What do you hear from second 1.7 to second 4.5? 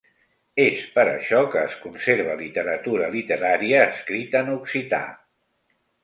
es conserva literatura literària escrita en